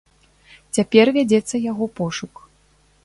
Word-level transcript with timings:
Цяпер 0.77 1.05
вядзецца 1.17 1.55
яго 1.71 1.85
пошук. 2.01 2.33